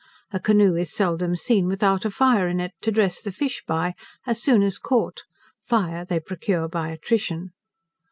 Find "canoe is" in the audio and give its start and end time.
0.39-0.91